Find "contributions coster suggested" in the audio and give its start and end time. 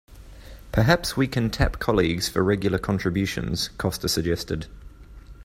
2.79-4.65